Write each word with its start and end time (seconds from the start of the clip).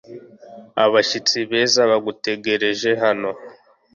Abashyitsi 0.83 1.37
beza 1.51 1.81
bagutegereje 1.91 2.89
hano 3.03 3.29